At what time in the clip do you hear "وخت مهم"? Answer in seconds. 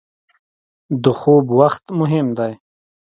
1.59-2.27